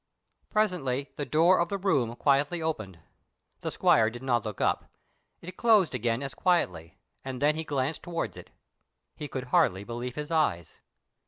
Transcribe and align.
Presently 0.49 1.11
the 1.15 1.27
door 1.27 1.59
of 1.59 1.69
the 1.69 1.77
room 1.77 2.15
quietly 2.15 2.59
opened. 2.59 2.97
The 3.59 3.69
squire 3.69 4.09
did 4.09 4.23
not 4.23 4.43
look 4.43 4.59
up. 4.59 4.85
It 5.43 5.57
closed 5.57 5.93
again 5.93 6.23
as 6.23 6.33
quietly, 6.33 6.97
and 7.23 7.39
then 7.39 7.53
he 7.53 7.63
glanced 7.63 8.01
towards 8.01 8.35
it. 8.35 8.49
He 9.15 9.27
could 9.27 9.49
hardly 9.53 9.83
believe 9.83 10.15
his 10.15 10.31
eyes. 10.31 10.79